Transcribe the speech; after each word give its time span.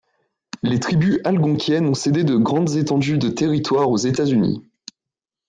Les 0.63 0.79
Tribus 0.79 1.19
algonquiennes 1.25 1.85
ont 1.85 1.93
cédé 1.93 2.23
de 2.23 2.35
grande 2.35 2.71
étendues 2.71 3.19
de 3.19 3.29
territoire 3.29 3.91
aux 3.91 3.97
États-Unis. 3.97 4.63